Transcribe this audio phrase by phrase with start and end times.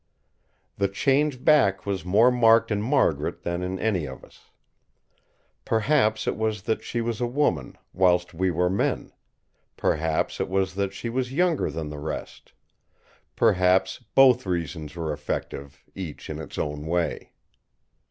[0.77, 4.49] The change back was more marked in Margaret than in any of us.
[5.63, 9.11] Perhaps it was that she was a woman, whilst we were men;
[9.77, 12.51] perhaps it was that she was younger than the rest;
[13.35, 17.29] perhaps both reasons were effective, each in its own way.